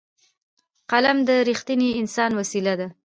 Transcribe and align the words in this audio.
قلم 0.91 1.17
د 1.27 1.29
رښتیني 1.49 1.89
انسان 2.01 2.31
وسېله 2.39 2.73
ده 2.79 2.87